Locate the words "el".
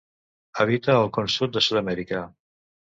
1.03-1.11